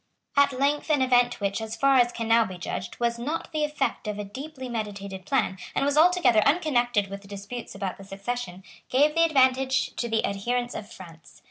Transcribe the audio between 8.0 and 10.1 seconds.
succession, gave the advantage to